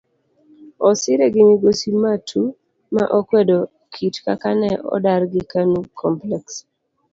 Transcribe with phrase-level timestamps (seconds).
[0.87, 2.55] Osire gi migosi Matuu
[2.95, 3.57] ma okwedo
[3.93, 6.45] kit kaka ne odargi kanu complex.